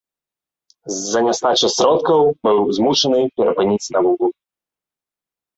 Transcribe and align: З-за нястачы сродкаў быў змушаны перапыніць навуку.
З-за 0.93 1.19
нястачы 1.27 1.69
сродкаў 1.75 2.19
быў 2.47 2.57
змушаны 2.79 3.19
перапыніць 3.37 3.91
навуку. 3.97 4.25